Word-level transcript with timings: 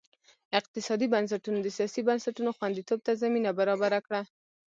اقتصادي 0.59 1.05
بنسټونو 1.13 1.59
د 1.63 1.67
سیاسي 1.77 2.01
بنسټونو 2.09 2.49
خوندیتوب 2.57 2.99
ته 3.07 3.11
زمینه 3.21 3.49
برابره 3.59 3.99
کړه. 4.05 4.21